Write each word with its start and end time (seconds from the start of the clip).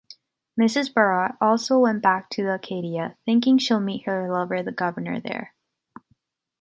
Mrs 0.59 0.91
Barrat 0.91 1.37
also 1.39 1.77
went 1.77 2.01
back 2.01 2.27
to 2.31 2.51
Acadia, 2.51 3.17
thinking 3.23 3.59
she'll 3.59 3.79
meet 3.79 4.07
her 4.07 4.31
lover 4.33 4.63
the 4.63 4.71
governor, 4.71 5.19
there. 5.19 5.53